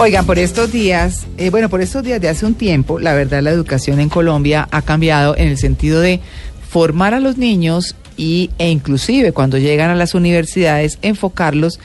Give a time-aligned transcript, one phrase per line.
[0.00, 3.42] Oigan, por estos días, eh, bueno, por estos días de hace un tiempo, la verdad
[3.42, 6.20] la educación en Colombia ha cambiado en el sentido de
[6.70, 11.80] formar a los niños y, e inclusive cuando llegan a las universidades, enfocarlos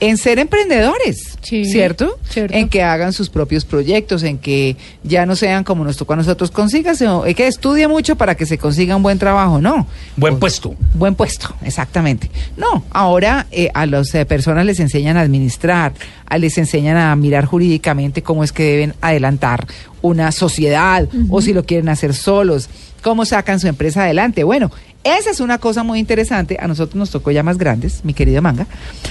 [0.00, 2.18] en ser emprendedores, Sí, ¿cierto?
[2.28, 2.54] cierto.
[2.56, 6.16] En que hagan sus propios proyectos, en que ya no sean como nos tocó a
[6.16, 9.86] nosotros, consígase, o- es que estudie mucho para que se consiga un buen trabajo, no.
[10.16, 10.74] Buen puesto.
[10.94, 12.30] Buen puesto, exactamente.
[12.56, 15.92] No, ahora eh, a las eh, personas les enseñan a administrar,
[16.26, 19.66] a- les enseñan a mirar jurídicamente cómo es que deben adelantar
[20.00, 22.68] una sociedad o si lo quieren hacer solos,
[23.02, 24.44] cómo sacan su empresa adelante.
[24.44, 24.70] Bueno,
[25.04, 26.56] esa es una cosa muy interesante.
[26.60, 28.66] A nosotros nos tocó ya más grandes, mi querido Manga.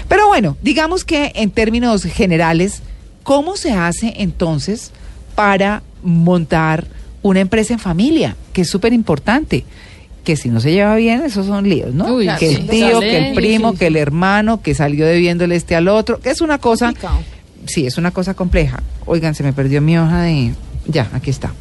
[0.08, 2.82] Pero bueno, digamos que en términos generales,
[3.24, 4.92] ¿cómo se hace entonces
[5.36, 6.86] para montar
[7.22, 8.36] una empresa en familia?
[8.54, 9.66] Que es súper importante
[10.24, 12.14] que si no se lleva bien, esos son líos, ¿no?
[12.14, 15.88] Uy, que el tío, que el primo, que el hermano, que salió debiéndole este al
[15.88, 16.94] otro, que es una cosa,
[17.66, 18.84] sí, es una cosa compleja.
[19.06, 20.52] Oigan, se me perdió mi hoja de,
[20.86, 21.54] ya, aquí está,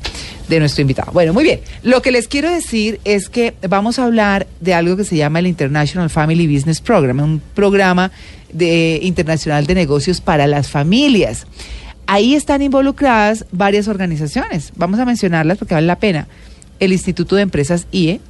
[0.49, 1.13] de nuestro invitado.
[1.13, 1.61] Bueno, muy bien.
[1.83, 5.41] Lo que les quiero decir es que vamos a hablar de algo que se llama
[5.41, 8.13] el International Family Business Program, un programa
[8.53, 11.47] de, internacional de negocios para las familias.
[12.07, 14.73] Ahí están involucradas varias organizaciones.
[14.77, 16.29] Vamos a mencionarlas porque vale la pena.
[16.79, 18.21] El Instituto de Empresas IE,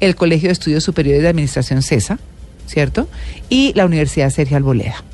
[0.00, 2.18] el Colegio de Estudios Superiores de Administración CESA,
[2.66, 3.08] ¿cierto?
[3.50, 5.04] Y la Universidad Sergio Alboleda.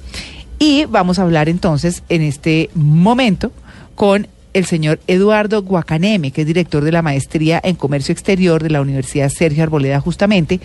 [0.58, 3.50] Y vamos a hablar entonces en este momento
[3.94, 8.70] con el señor Eduardo Guacaneme, que es director de la Maestría en Comercio Exterior de
[8.70, 10.60] la Universidad Sergio Arboleda, justamente,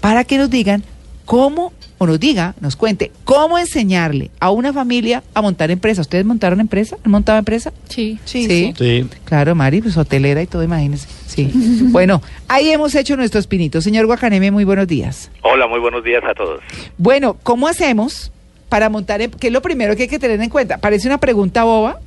[0.00, 0.82] para que nos digan
[1.24, 6.00] cómo, o nos diga, nos cuente, cómo enseñarle a una familia a montar empresa.
[6.00, 6.96] ¿Ustedes montaron empresa?
[7.04, 7.72] ¿Han montado empresa?
[7.88, 8.18] Sí.
[8.24, 8.74] Sí.
[8.76, 9.06] Sí.
[9.24, 11.06] Claro, Mari, pues hotelera y todo, imagínense.
[11.28, 11.50] Sí.
[11.92, 13.84] bueno, ahí hemos hecho nuestros pinitos.
[13.84, 15.30] Señor Guacaneme, muy buenos días.
[15.42, 16.60] Hola, muy buenos días a todos.
[16.98, 18.32] Bueno, ¿cómo hacemos
[18.68, 19.20] para montar?
[19.22, 20.78] em- ¿Qué es lo primero que hay que tener en cuenta?
[20.78, 22.00] Parece una pregunta boba,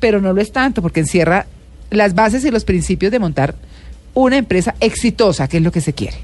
[0.00, 1.46] pero no lo es tanto, porque encierra
[1.90, 3.54] las bases y los principios de montar
[4.14, 6.16] una empresa exitosa, que es lo que se quiere.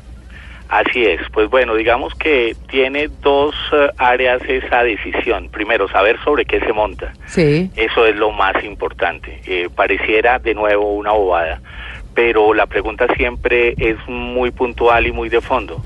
[0.70, 5.48] Así es, pues bueno, digamos que tiene dos eh, áreas esa decisión.
[5.48, 7.12] Primero, saber sobre qué se monta.
[7.26, 7.68] Sí.
[7.74, 9.40] Eso es lo más importante.
[9.46, 11.60] Eh, pareciera de nuevo una bobada,
[12.14, 15.82] pero la pregunta siempre es muy puntual y muy de fondo.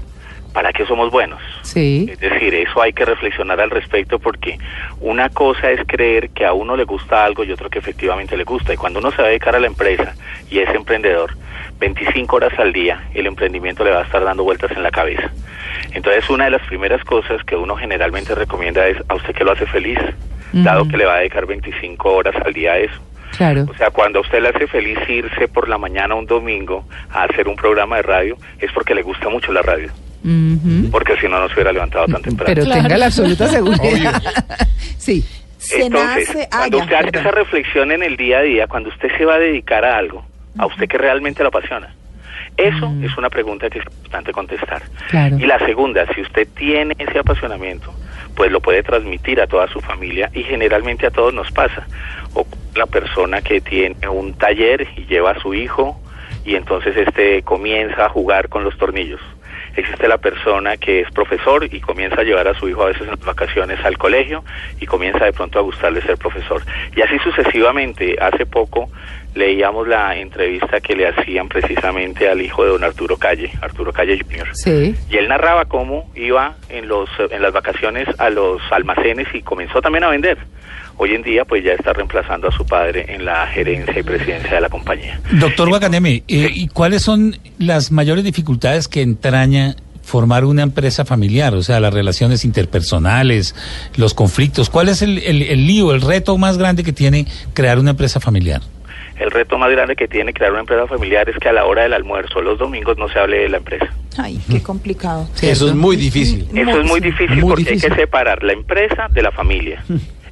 [0.55, 1.41] ¿Para qué somos buenos?
[1.63, 2.07] Sí.
[2.09, 4.57] Es decir, eso hay que reflexionar al respecto porque
[5.01, 8.45] una cosa es creer que a uno le gusta algo y otro que efectivamente le
[8.45, 8.73] gusta.
[8.73, 10.15] Y cuando uno se va a dedicar a la empresa
[10.49, 11.37] y es emprendedor,
[11.81, 15.29] 25 horas al día el emprendimiento le va a estar dando vueltas en la cabeza.
[15.91, 19.51] Entonces, una de las primeras cosas que uno generalmente recomienda es a usted que lo
[19.51, 19.99] hace feliz,
[20.53, 23.01] dado que le va a dedicar 25 horas al día a eso.
[23.37, 23.67] Claro.
[23.69, 27.25] O sea, cuando a usted le hace feliz irse por la mañana un domingo a
[27.25, 29.91] hacer un programa de radio, es porque le gusta mucho la radio,
[30.91, 32.47] Porque si no, no se hubiera levantado tan temprano.
[32.47, 32.83] Pero Claro.
[32.83, 34.23] tenga la absoluta seguridad.
[34.99, 35.25] sí.
[35.59, 36.49] Se Entonces, nace.
[36.51, 37.21] ah, cuando ya, usted hace perdón.
[37.27, 40.25] esa reflexión en el día a día, cuando usted se va a dedicar a algo,
[40.59, 41.95] a usted que realmente lo apasiona,
[42.57, 43.05] eso Mm.
[43.05, 44.83] es una pregunta que es importante contestar.
[45.11, 45.39] Claro.
[45.39, 47.93] Y la segunda, si usted tiene ese apasionamiento,
[48.37, 51.87] pues lo puede transmitir a toda su familia y generalmente a todos nos pasa.
[52.35, 52.47] O
[52.77, 55.99] la persona que tiene un taller y lleva a su hijo
[56.45, 59.21] y entonces este comienza a jugar con los tornillos.
[59.77, 63.09] Existe la persona que es profesor y comienza a llevar a su hijo a veces
[63.09, 64.45] en vacaciones al colegio
[64.81, 66.63] y comienza de pronto a gustarle ser profesor.
[66.97, 68.89] Y así sucesivamente, hace poco
[69.35, 74.19] leíamos la entrevista que le hacían precisamente al hijo de don Arturo Calle, Arturo Calle
[74.19, 74.49] Jr.
[74.53, 74.95] Sí.
[75.11, 79.81] Y él narraba cómo iba en los en las vacaciones a los almacenes y comenzó
[79.81, 80.39] también a vender.
[80.97, 84.55] Hoy en día pues ya está reemplazando a su padre en la gerencia y presidencia
[84.55, 85.21] de la compañía.
[85.33, 91.55] Doctor Guacaneme, eh, ¿y cuáles son las mayores dificultades que entraña formar una empresa familiar?
[91.55, 93.57] O sea, las relaciones interpersonales,
[93.97, 94.71] los conflictos.
[94.71, 98.21] ¿Cuál es el, el, el lío, el reto más grande que tiene crear una empresa
[98.21, 98.63] familiar?
[99.17, 101.83] El reto más grande que tiene crear una empresa familiar es que a la hora
[101.83, 103.89] del almuerzo los domingos no se hable de la empresa.
[104.19, 105.29] Ay, qué complicado.
[105.41, 106.49] Eso es muy difícil.
[106.55, 109.85] Eso es muy difícil Muy porque hay que separar la empresa de la familia.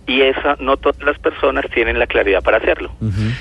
[0.06, 2.93] Y eso no todas las personas tienen la claridad para hacerlo.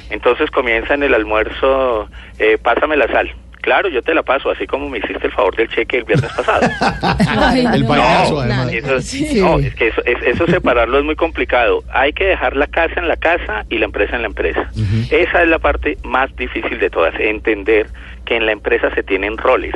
[0.09, 3.33] Entonces comienza en el almuerzo, eh, pásame la sal.
[3.61, 6.31] Claro, yo te la paso, así como me hiciste el favor del cheque el viernes
[6.33, 6.61] pasado.
[7.73, 8.73] el payaso, No, además.
[8.73, 8.87] Eso,
[9.41, 11.83] no, es que eso, es- eso separarlo es muy complicado.
[11.93, 14.69] Hay que dejar la casa en la casa y la empresa en la empresa.
[15.09, 17.87] Esa es la parte más difícil de todas, entender
[18.25, 19.75] que en la empresa se tienen roles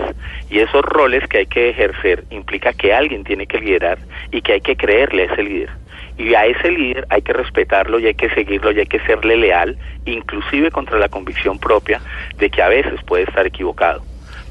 [0.49, 3.97] y esos roles que hay que ejercer implica que alguien tiene que liderar
[4.31, 5.69] y que hay que creerle a ese líder.
[6.17, 9.35] Y a ese líder hay que respetarlo y hay que seguirlo y hay que serle
[9.35, 11.99] leal, inclusive contra la convicción propia
[12.37, 14.03] de que a veces puede estar equivocado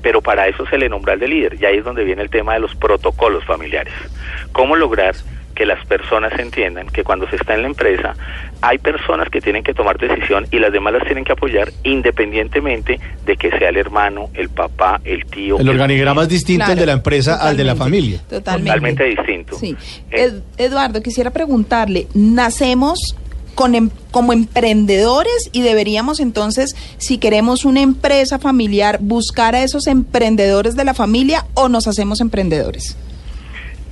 [0.04, 2.28] pero para eso se le nombra al de líder y ahí es donde viene el
[2.28, 3.94] tema de los protocolos familiares.
[4.52, 5.14] ¿Cómo lograr
[5.54, 8.14] que las personas entiendan que cuando se está en la empresa
[8.60, 12.98] hay personas que tienen que tomar decisión y las demás las tienen que apoyar independientemente
[13.26, 15.58] de que sea el hermano, el papá, el tío.
[15.58, 18.20] El organigrama es distinto el Claro, de la empresa al de la familia.
[18.28, 18.70] Totalmente.
[18.70, 19.56] Totalmente distinto.
[19.58, 19.76] Sí.
[20.10, 23.16] Eh, Ed- Eduardo, quisiera preguntarle, ¿nacemos
[23.54, 29.86] con em- como emprendedores y deberíamos entonces, si queremos una empresa familiar, buscar a esos
[29.86, 32.96] emprendedores de la familia o nos hacemos emprendedores?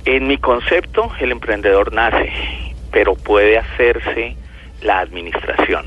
[0.05, 2.31] En mi concepto, el emprendedor nace,
[2.91, 4.35] pero puede hacerse
[4.81, 5.85] la administración.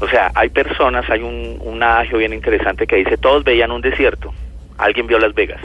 [0.00, 3.80] O sea, hay personas, hay un, un adagio bien interesante que dice, todos veían un
[3.80, 4.34] desierto,
[4.76, 5.60] alguien vio Las Vegas.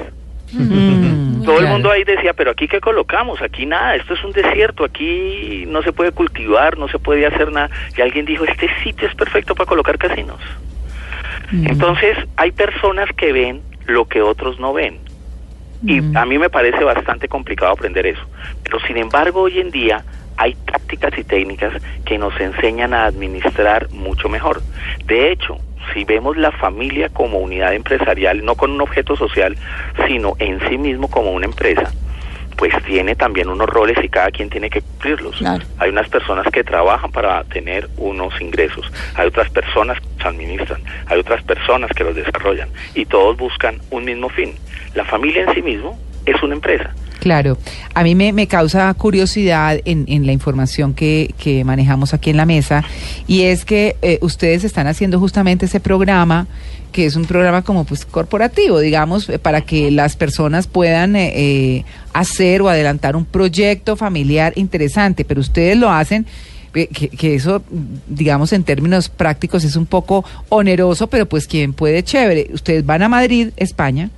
[0.51, 4.31] Mm, Todo el mundo ahí decía, pero aquí qué colocamos, aquí nada, esto es un
[4.31, 7.69] desierto, aquí no se puede cultivar, no se puede hacer nada.
[7.97, 10.39] Y alguien dijo, este sitio es perfecto para colocar casinos.
[11.51, 14.99] Entonces, hay personas que ven lo que otros no ven.
[15.85, 18.21] Y a mí me parece bastante complicado aprender eso.
[18.63, 20.03] Pero sin embargo, hoy en día
[20.35, 21.73] hay tácticas y técnicas
[22.05, 24.61] que nos enseñan a administrar mucho mejor.
[25.05, 25.57] De hecho,
[25.93, 29.57] si vemos la familia como unidad empresarial, no con un objeto social,
[30.07, 31.91] sino en sí mismo como una empresa,
[32.59, 35.37] pues tiene también unos roles y cada quien tiene que cumplirlos.
[35.37, 35.63] Claro.
[35.77, 40.81] Hay unas personas que trabajan para tener unos ingresos, hay otras personas que los administran,
[41.07, 44.55] hay otras personas que los desarrollan y todos buscan un mismo fin.
[44.93, 45.97] La familia en sí mismo
[46.29, 46.93] es una empresa.
[47.19, 47.57] Claro,
[47.93, 52.37] a mí me, me causa curiosidad en, en la información que, que manejamos aquí en
[52.37, 52.83] la mesa
[53.27, 56.47] y es que eh, ustedes están haciendo justamente ese programa
[56.91, 61.31] que es un programa como pues corporativo, digamos, eh, para que las personas puedan eh,
[61.35, 66.25] eh, hacer o adelantar un proyecto familiar interesante, pero ustedes lo hacen
[66.73, 67.63] que, que eso,
[68.07, 72.49] digamos, en términos prácticos es un poco oneroso, pero pues quien puede, chévere.
[72.53, 74.11] Ustedes van a Madrid, España,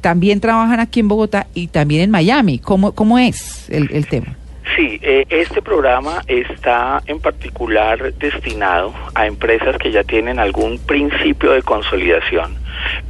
[0.00, 2.58] también trabajan aquí en Bogotá y también en Miami.
[2.58, 4.36] ¿Cómo, cómo es el, el tema?
[4.76, 11.52] Sí, eh, este programa está en particular destinado a empresas que ya tienen algún principio
[11.52, 12.54] de consolidación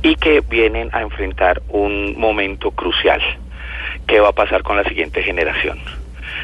[0.03, 3.21] y que vienen a enfrentar un momento crucial.
[4.07, 5.79] ¿Qué va a pasar con la siguiente generación?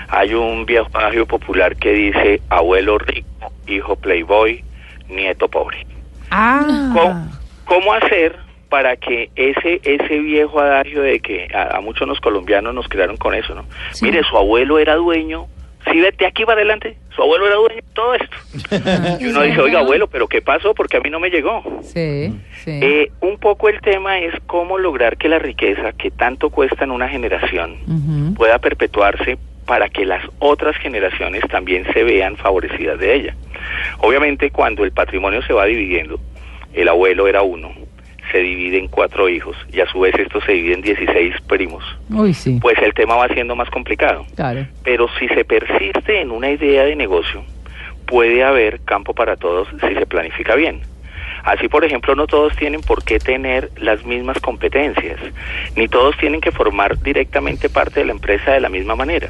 [0.08, 4.64] Hay un viejo adagio popular que dice abuelo rico, hijo playboy,
[5.08, 5.86] nieto pobre.
[6.30, 7.30] Ah, ¿Cómo,
[7.64, 8.43] cómo hacer
[8.74, 13.16] para que ese ese viejo adagio de que a, a muchos los colombianos nos crearon
[13.16, 13.64] con eso, ¿no?
[13.92, 14.04] Sí.
[14.04, 15.46] Mire, su abuelo era dueño,
[15.92, 18.36] sí, de aquí para adelante, su abuelo era dueño de todo esto.
[19.20, 20.74] Y uno dice, oiga, abuelo, ¿pero qué pasó?
[20.74, 21.62] Porque a mí no me llegó.
[21.82, 22.34] sí,
[22.64, 22.80] sí.
[22.82, 26.90] Eh, un poco el tema es cómo lograr que la riqueza que tanto cuesta en
[26.90, 33.36] una generación pueda perpetuarse para que las otras generaciones también se vean favorecidas de ella.
[34.00, 36.18] Obviamente cuando el patrimonio se va dividiendo,
[36.74, 37.70] el abuelo era uno,
[38.34, 41.84] se divide en cuatro hijos y a su vez esto se divide en 16 primos,
[42.10, 44.26] Uy, sí, pues el tema va siendo más complicado.
[44.34, 44.66] claro.
[44.82, 47.44] Pero si se persiste en una idea de negocio,
[48.06, 50.80] puede haber campo para todos si se planifica bien.
[51.44, 55.20] Así, por ejemplo, no todos tienen por qué tener las mismas competencias,
[55.76, 59.28] ni todos tienen que formar directamente parte de la empresa de la misma manera.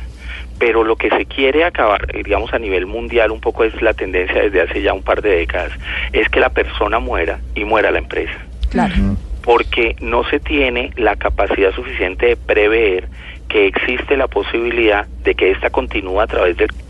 [0.58, 4.42] Pero lo que se quiere acabar, digamos, a nivel mundial, un poco es la tendencia
[4.42, 5.72] desde hace ya un par de décadas,
[6.12, 8.38] es que la persona muera y muera la empresa
[8.74, 9.16] Claro.
[9.42, 13.08] porque no se tiene la capacidad suficiente de prever
[13.48, 16.84] que existe la posibilidad de que esta continúe a través del tiempo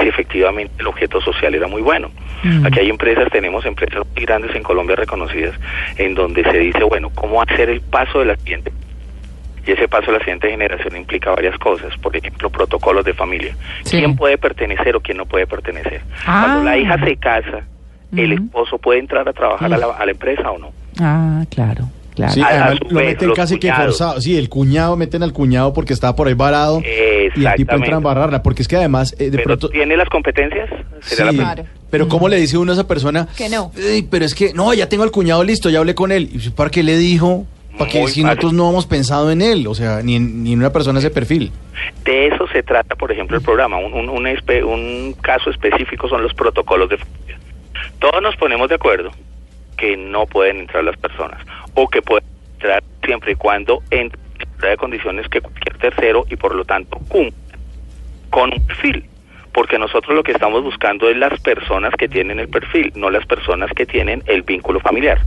[0.00, 2.10] si efectivamente el objeto social era muy bueno.
[2.42, 2.66] Mm.
[2.66, 5.54] Aquí hay empresas, tenemos empresas muy grandes en Colombia reconocidas,
[5.96, 8.72] en donde se dice, bueno, ¿cómo hacer el paso de la siguiente?
[9.66, 13.54] Y ese paso a la siguiente generación implica varias cosas, por ejemplo, protocolos de familia.
[13.84, 13.98] Sí.
[13.98, 16.00] ¿Quién puede pertenecer o quién no puede pertenecer?
[16.26, 16.44] Ah.
[16.44, 17.60] Cuando la hija se casa,
[18.16, 20.72] ¿el esposo puede entrar a trabajar a la, a la empresa o no?
[21.00, 22.32] Ah, claro, claro.
[22.32, 24.20] Sí, A- a además su lo vez, meten casi que forzado.
[24.20, 27.94] Sí, el cuñado, meten al cuñado porque está por ahí varado y el tipo entra
[27.94, 28.42] a embarrarla.
[28.42, 29.68] Porque es que además, eh, de pero pronto...
[29.70, 30.68] tiene las competencias
[31.02, 31.16] Sí.
[31.16, 31.64] Claro.
[31.90, 33.26] pero ¿cómo le dice uno a esa persona?
[33.36, 33.72] Que no.
[33.76, 36.28] "Ey, pero es que, no, ya tengo al cuñado listo, ya hablé con él.
[36.32, 37.46] ¿Y para qué le dijo?
[37.78, 40.58] Para que si nosotros no hemos pensado en él, o sea, ni en, ni en
[40.58, 41.50] una persona de ese perfil.
[42.04, 46.06] de eso se trata por ejemplo el programa un, un, un, espe- un caso específico
[46.08, 46.98] son los protocolos de
[47.98, 49.10] todos nos ponemos de acuerdo
[49.80, 51.40] que no pueden entrar las personas
[51.74, 52.22] o que puede
[52.54, 54.20] entrar siempre y cuando entre
[54.60, 57.34] de condiciones que cualquier tercero y por lo tanto cumpla
[58.28, 59.06] con un perfil
[59.52, 63.26] porque nosotros lo que estamos buscando es las personas que tienen el perfil, no las
[63.26, 65.18] personas que tienen el vínculo familiar.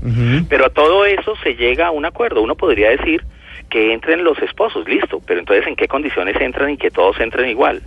[0.48, 2.42] Pero a todo eso se llega a un acuerdo.
[2.42, 3.22] Uno podría decir
[3.70, 7.50] que entren los esposos, listo, pero entonces en qué condiciones entran y que todos entren
[7.50, 7.82] igual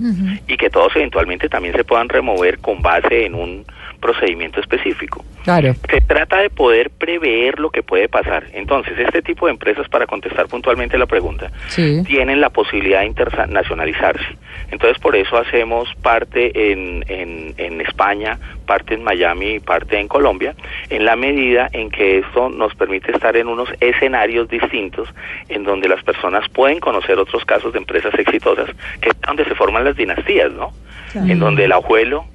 [0.46, 3.64] y que todos eventualmente también se puedan remover con base en un
[4.06, 5.24] procedimiento específico.
[5.42, 5.74] Claro.
[5.90, 8.44] Se trata de poder prever lo que puede pasar.
[8.52, 12.02] Entonces, este tipo de empresas, para contestar puntualmente la pregunta, Sí.
[12.06, 14.24] tienen la posibilidad de internacionalizarse.
[14.70, 20.08] Entonces, por eso hacemos parte en, en, en España, parte en Miami y parte en
[20.08, 20.54] Colombia,
[20.90, 25.08] en la medida en que esto nos permite estar en unos escenarios distintos,
[25.48, 28.68] en donde las personas pueden conocer otros casos de empresas exitosas,
[29.00, 30.72] que es donde se forman las dinastías, ¿no?
[31.14, 32.26] En donde el abuelo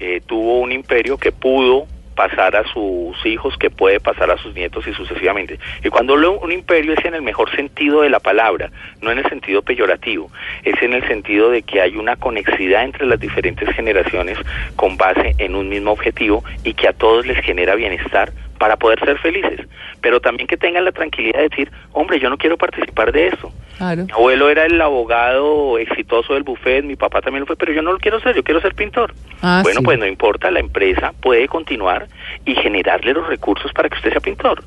[0.00, 1.86] eh, tuvo un imperio que pudo
[2.16, 5.60] pasar a sus hijos, que puede pasar a sus nietos y sucesivamente.
[5.84, 8.70] Y cuando hablo un imperio es en el mejor sentido de la palabra,
[9.02, 10.30] no en el sentido peyorativo,
[10.64, 14.38] es en el sentido de que hay una conexidad entre las diferentes generaciones
[14.74, 18.98] con base en un mismo objetivo y que a todos les genera bienestar para poder
[19.04, 19.60] ser felices,
[20.00, 23.52] pero también que tengan la tranquilidad de decir, hombre, yo no quiero participar de eso.
[23.76, 24.06] Claro.
[24.06, 27.82] Mi abuelo era el abogado exitoso del buffet, mi papá también lo fue, pero yo
[27.82, 29.14] no lo quiero ser, yo quiero ser pintor.
[29.42, 29.84] Ah, bueno, sí.
[29.84, 32.08] pues no importa, la empresa puede continuar
[32.44, 34.62] y generarle los recursos para que usted sea pintor.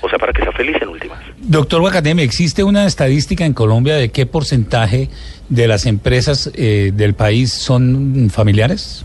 [0.00, 1.18] O sea, para que sea feliz en últimas.
[1.38, 5.08] Doctor Guacateme, ¿existe una estadística en Colombia de qué porcentaje
[5.48, 9.04] de las empresas eh, del país son familiares?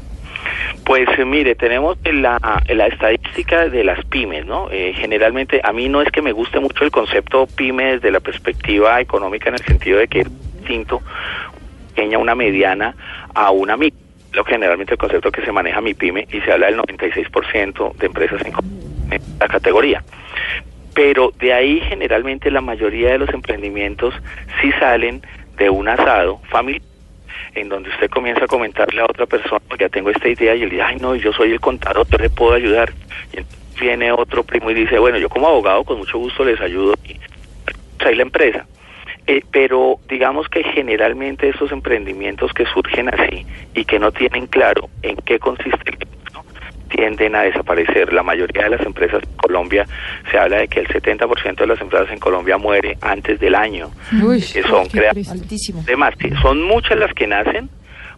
[0.86, 4.70] Pues eh, mire, tenemos la, la estadística de las pymes, ¿no?
[4.72, 8.20] Eh, generalmente, a mí no es que me guste mucho el concepto pyme desde la
[8.20, 11.02] perspectiva económica en el sentido de que es distinto
[11.90, 12.96] pequeña, una mediana
[13.34, 14.00] a una micro.
[14.34, 17.96] Lo que generalmente el concepto que se maneja mi pyme y se habla del 96%
[17.98, 18.54] de empresas en,
[19.40, 20.04] la categoría.
[20.96, 24.14] Pero de ahí generalmente la mayoría de los emprendimientos
[24.60, 25.22] sí salen
[25.58, 26.93] de un asado familiar
[27.56, 30.70] en donde usted comienza a comentarle a otra persona, ya tengo esta idea, y él
[30.70, 32.94] dice, ay no, yo soy el contador, yo le puedo ayudar.
[33.32, 36.60] Y entonces viene otro primo y dice, bueno, yo como abogado con mucho gusto les
[36.62, 37.18] ayudo y
[38.06, 38.66] ahí la empresa.
[39.26, 44.90] Eh, pero digamos que generalmente estos emprendimientos que surgen así y que no tienen claro
[45.02, 45.98] en qué consiste el
[46.96, 48.14] tienden a desaparecer.
[48.14, 49.86] La mayoría de las empresas en Colombia,
[50.32, 53.90] se habla de que el 70% de las empresas en Colombia muere antes del año.
[54.22, 55.18] Uy, que son creadas
[56.42, 57.70] son muchas las que nacen.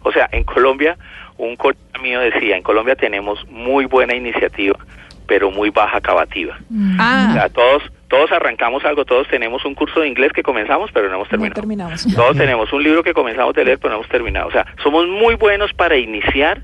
[0.02, 0.96] O sea, en Colombia,
[1.36, 4.78] un colega mío decía, en Colombia tenemos muy buena iniciativa,
[5.26, 6.54] pero muy baja acabativa.
[6.70, 10.90] O Ah, sea, todos, todos arrancamos algo, todos tenemos un curso de inglés que comenzamos,
[10.92, 11.54] pero no hemos No terminado.
[11.60, 12.06] terminamos.
[12.14, 14.46] Todos tenemos un libro que comenzamos de leer, pero no hemos terminado.
[14.48, 16.60] O sea, somos muy buenos para iniciar,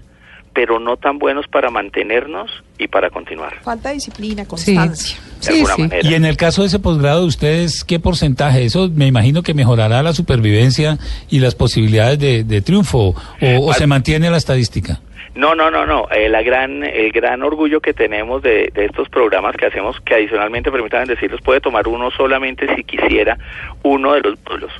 [0.54, 3.60] pero no tan buenos para mantenernos y para continuar.
[3.62, 4.48] Falta disciplina, sí.
[4.48, 5.16] constancia.
[5.40, 5.82] De Sí, sí.
[5.82, 6.08] manera.
[6.08, 8.64] Y en el caso de ese posgrado, ¿ustedes qué porcentaje?
[8.64, 10.98] Eso me imagino que mejorará la supervivencia
[11.30, 15.00] y las posibilidades de, de triunfo, o, o se mantiene la estadística.
[15.34, 16.08] No, no, no, no.
[16.10, 20.14] Eh, la gran, el gran orgullo que tenemos de, de estos programas que hacemos, que
[20.14, 23.38] adicionalmente, permítanme decirlos, puede tomar uno solamente si quisiera
[23.82, 24.72] uno de los módulos.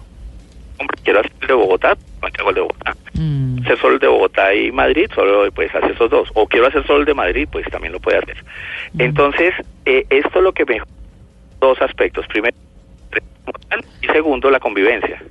[0.79, 2.92] Hombre, quiero hacer el de Bogotá, no el de Bogotá.
[3.23, 3.59] Mm.
[3.65, 6.29] Hacer solo el de Bogotá y Madrid, solo pues hace esos dos.
[6.35, 8.37] O quiero hacer solo el de Madrid, pues también lo puede hacer.
[8.99, 9.55] Entonces,
[9.87, 10.91] eh, esto lo que mejora
[11.61, 12.27] dos aspectos.
[12.27, 12.57] Primero,
[14.03, 15.23] y segundo, la convivencia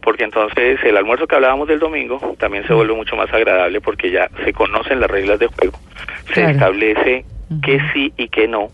[0.00, 4.10] porque entonces el almuerzo que hablábamos del domingo también se vuelve mucho más agradable porque
[4.10, 5.78] ya se conocen las reglas de juego,
[6.28, 6.50] se Claro.
[6.50, 7.24] establece
[7.62, 8.68] qué sí y qué no,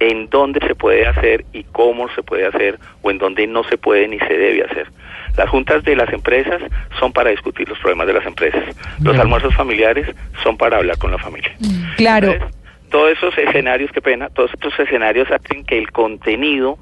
[0.00, 3.78] en dónde se puede hacer y cómo se puede hacer o en dónde no se
[3.78, 4.88] puede ni se debe hacer.
[5.36, 6.62] Las juntas de las empresas
[6.98, 8.64] son para discutir los problemas de las empresas.
[8.98, 9.20] Los Bien.
[9.20, 10.06] almuerzos familiares
[10.42, 11.54] son para hablar con la familia.
[11.96, 12.32] Claro.
[12.32, 12.56] Entonces,
[12.90, 16.78] todos esos escenarios, qué pena, todos estos escenarios hacen que el contenido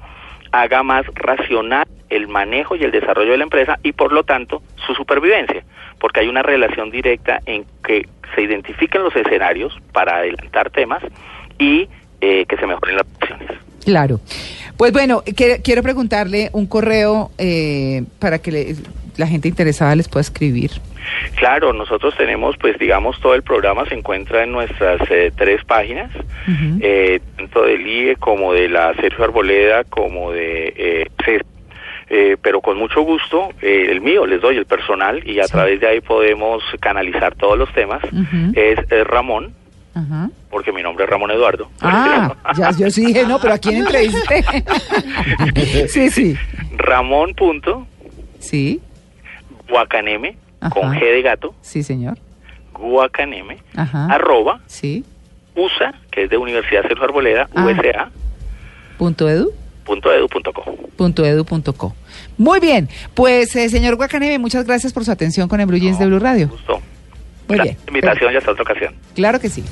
[0.51, 4.61] haga más racional el manejo y el desarrollo de la empresa y por lo tanto
[4.85, 5.63] su supervivencia,
[5.99, 11.03] porque hay una relación directa en que se identifiquen los escenarios para adelantar temas
[11.57, 11.89] y
[12.25, 13.51] eh, que se mejoren las opciones.
[13.85, 14.19] Claro.
[14.77, 18.75] Pues bueno, que- quiero preguntarle un correo eh, para que le-
[19.17, 20.71] la gente interesada les pueda escribir.
[21.35, 26.09] Claro, nosotros tenemos, pues digamos, todo el programa se encuentra en nuestras eh, tres páginas,
[26.81, 31.41] eh, tanto del IE como de la Sergio Arboleda, como de eh, CES.
[32.09, 35.51] Eh, pero con mucho gusto, eh, el mío les doy el personal y a Sí.
[35.53, 38.01] través de ahí podemos canalizar todos los temas.
[38.53, 39.53] Es eh, Ramón,
[40.49, 41.69] porque mi nombre es Ramón Eduardo.
[41.81, 44.43] Ah, ya, yo sí dije, no, pero ¿a quién entrevisté?
[45.87, 46.35] sí, sí.
[46.77, 47.87] Ramón punto.
[48.39, 48.81] Sí.
[49.69, 50.37] Guacaneme,
[50.69, 51.55] con G de gato.
[51.61, 52.17] Sí, señor.
[52.73, 54.07] Guacaneme, Ajá.
[54.07, 54.59] arroba.
[54.67, 55.05] Sí.
[55.55, 57.47] USA, que es de Universidad Cerro Arboleda.
[57.55, 57.65] Ah.
[57.65, 58.09] USA.
[58.97, 59.51] Punto edu.
[59.85, 60.63] Punto edu punto co.
[60.97, 61.95] Punto edu punto co.
[62.37, 66.05] Muy bien, pues eh, señor Guacaneme, muchas gracias por su atención con Embrujens no, de
[66.07, 66.49] Blue Radio.
[66.49, 66.81] Gusto.
[67.47, 67.77] Muy la bien.
[67.87, 68.33] Invitación perfecto.
[68.33, 68.95] y hasta otra ocasión.
[69.15, 69.63] Claro que sí.